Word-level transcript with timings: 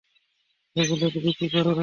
এগুলো 0.75 1.05
দিয়ে 1.13 1.31
কী 1.39 1.45
করবেন? 1.53 1.79